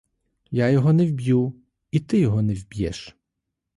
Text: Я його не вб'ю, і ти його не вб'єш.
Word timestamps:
Я 0.51 0.69
його 0.69 0.93
не 0.93 1.05
вб'ю, 1.07 1.53
і 1.91 1.99
ти 1.99 2.19
його 2.19 2.41
не 2.41 2.53
вб'єш. 2.53 3.15